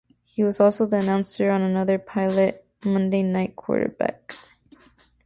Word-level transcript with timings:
He 0.23 0.43
was 0.43 0.59
also 0.59 0.87
the 0.87 0.97
announcer 0.97 1.51
on 1.51 1.61
another 1.61 1.99
pilot, 1.99 2.65
"Monday 2.83 3.21
Night 3.21 3.55
Quarterback". 3.55 4.33